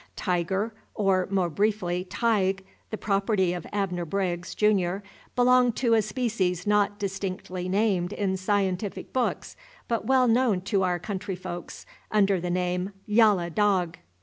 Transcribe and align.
Tiger, 0.15 0.73
or, 0.95 1.27
more 1.29 1.47
briefly, 1.51 2.05
Tige, 2.09 2.63
the 2.89 2.97
property 2.97 3.53
of 3.53 3.67
Abner 3.71 4.03
Briggs, 4.03 4.55
Junior, 4.55 5.03
belonged 5.35 5.75
to 5.75 5.93
a 5.93 6.01
species 6.01 6.65
not 6.65 6.97
distinctly 6.97 7.69
named 7.69 8.11
in 8.11 8.35
scientific 8.35 9.13
books, 9.13 9.55
but 9.87 10.07
well 10.07 10.27
known 10.27 10.61
to 10.61 10.81
our 10.81 10.97
country 10.97 11.35
folks 11.35 11.85
under 12.09 12.41
the 12.41 12.49
name 12.49 12.93
"Yallah 13.07 13.51
dog." 13.53 13.99